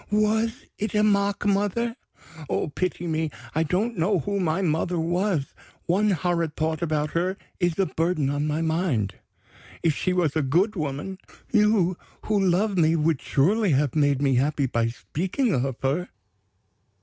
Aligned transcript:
Was 0.09 0.65
it 0.79 0.95
a 0.95 1.03
mock 1.03 1.45
mother? 1.45 1.95
Oh, 2.49 2.69
pity 2.69 3.05
me! 3.05 3.29
I 3.53 3.61
don't 3.61 3.99
know 3.99 4.17
who 4.17 4.39
my 4.39 4.63
mother 4.63 4.97
was. 4.99 5.53
One 5.85 6.09
horrid 6.09 6.55
thought 6.55 6.81
about 6.81 7.11
her 7.11 7.37
is 7.59 7.77
a 7.77 7.85
burden 7.85 8.27
on 8.31 8.47
my 8.47 8.63
mind. 8.63 9.13
If 9.83 9.93
she 9.95 10.11
was 10.11 10.35
a 10.35 10.41
good 10.41 10.75
woman, 10.75 11.19
you 11.51 11.97
who 12.25 12.43
love 12.43 12.79
me 12.79 12.95
would 12.95 13.21
surely 13.21 13.73
have 13.73 13.93
made 13.95 14.23
me 14.23 14.33
happy 14.37 14.65
by 14.65 14.87
speaking 14.87 15.53
of 15.53 15.75
her?" 15.83 16.09